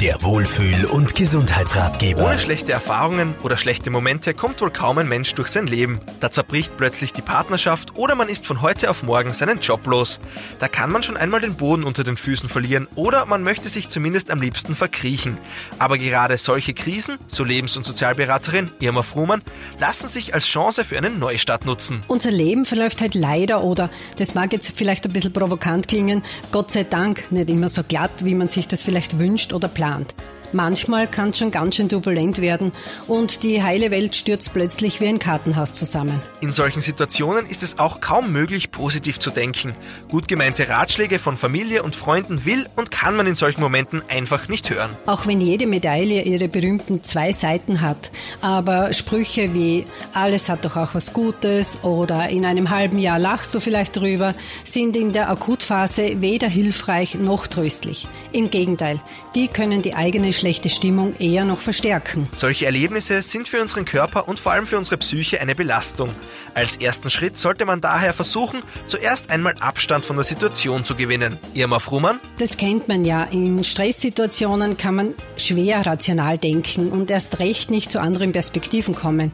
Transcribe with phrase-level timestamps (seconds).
[0.00, 2.26] Der Wohlfühl- und Gesundheitsratgeber.
[2.26, 6.00] Ohne schlechte Erfahrungen oder schlechte Momente kommt wohl kaum ein Mensch durch sein Leben.
[6.20, 10.20] Da zerbricht plötzlich die Partnerschaft oder man ist von heute auf morgen seinen Job los.
[10.58, 13.88] Da kann man schon einmal den Boden unter den Füßen verlieren oder man möchte sich
[13.88, 15.38] zumindest am liebsten verkriechen.
[15.78, 19.40] Aber gerade solche Krisen, so Lebens- und Sozialberaterin Irma Fruhmann,
[19.80, 22.02] lassen sich als Chance für einen Neustart nutzen.
[22.06, 26.22] Unser Leben verläuft halt leider oder, das mag jetzt vielleicht ein bisschen provokant klingen,
[26.52, 29.85] Gott sei Dank nicht immer so glatt, wie man sich das vielleicht wünscht oder plant
[29.86, 30.35] sound.
[30.52, 32.72] Manchmal kann es schon ganz schön turbulent werden
[33.06, 36.20] und die heile Welt stürzt plötzlich wie ein Kartenhaus zusammen.
[36.40, 39.74] In solchen Situationen ist es auch kaum möglich, positiv zu denken.
[40.08, 44.48] Gut gemeinte Ratschläge von Familie und Freunden will und kann man in solchen Momenten einfach
[44.48, 44.90] nicht hören.
[45.06, 48.10] Auch wenn jede Medaille ihre berühmten zwei Seiten hat,
[48.40, 53.54] aber Sprüche wie alles hat doch auch was Gutes oder in einem halben Jahr lachst
[53.54, 58.08] du vielleicht drüber, sind in der Akutphase weder hilfreich noch tröstlich.
[58.32, 59.00] Im Gegenteil,
[59.34, 62.28] die können die eigene schlechte Stimmung eher noch verstärken.
[62.32, 66.10] Solche Erlebnisse sind für unseren Körper und vor allem für unsere Psyche eine Belastung.
[66.54, 71.38] Als ersten Schritt sollte man daher versuchen, zuerst einmal Abstand von der Situation zu gewinnen.
[71.54, 72.20] Irma Frumann?
[72.38, 73.24] Das kennt man ja.
[73.24, 79.32] In Stresssituationen kann man schwer rational denken und erst recht nicht zu anderen Perspektiven kommen.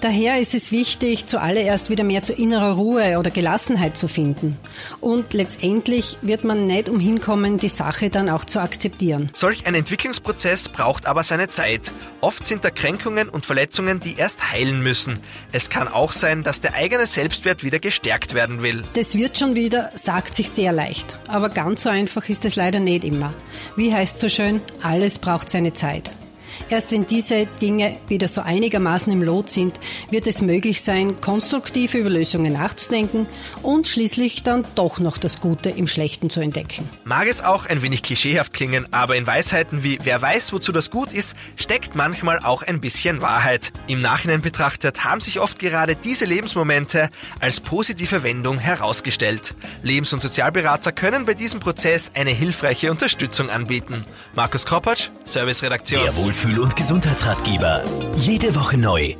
[0.00, 4.58] Daher ist es wichtig, zuallererst wieder mehr zu innerer Ruhe oder Gelassenheit zu finden.
[5.00, 9.30] Und letztendlich wird man nicht umhin kommen, die Sache dann auch zu akzeptieren.
[9.32, 11.92] Solch ein Entwicklungsprozess Prozess braucht aber seine Zeit.
[12.20, 15.20] Oft sind da Kränkungen und Verletzungen, die erst heilen müssen.
[15.52, 18.82] Es kann auch sein, dass der eigene Selbstwert wieder gestärkt werden will.
[18.94, 21.20] Das wird schon wieder, sagt sich sehr leicht.
[21.28, 23.32] Aber ganz so einfach ist es leider nicht immer.
[23.76, 26.10] Wie heißt so schön, alles braucht seine Zeit.
[26.68, 29.78] Erst wenn diese Dinge wieder so einigermaßen im Lot sind,
[30.10, 33.26] wird es möglich sein, konstruktive über Lösungen nachzudenken
[33.62, 36.88] und schließlich dann doch noch das Gute im Schlechten zu entdecken.
[37.04, 40.90] Mag es auch ein wenig klischeehaft klingen, aber in Weisheiten wie wer weiß, wozu das
[40.90, 43.72] gut ist, steckt manchmal auch ein bisschen Wahrheit.
[43.86, 47.08] Im Nachhinein betrachtet haben sich oft gerade diese Lebensmomente
[47.40, 49.54] als positive Wendung herausgestellt.
[49.82, 54.04] Lebens- und Sozialberater können bei diesem Prozess eine hilfreiche Unterstützung anbieten.
[54.34, 56.02] Markus Kropatsch, Serviceredaktion.
[56.44, 57.82] Wohlfühl- und Gesundheitsratgeber.
[58.16, 59.14] Jede Woche neu.